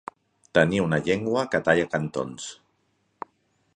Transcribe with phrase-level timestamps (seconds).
[0.57, 2.49] Tenir una llengua que talla cantons.